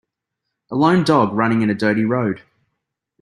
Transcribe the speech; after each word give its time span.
a 0.71 0.75
lone 0.75 1.03
dog 1.03 1.31
running 1.31 1.61
in 1.61 1.69
a 1.69 1.75
dirty 1.75 2.03
road 2.05 2.41